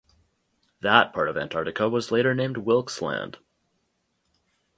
[0.81, 3.37] That part of Antarctica was later named Wilkes Land.